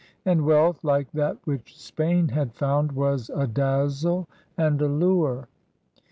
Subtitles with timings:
[0.25, 4.27] And wealth like that which Spain had found was a dazzle
[4.57, 5.47] and a lure.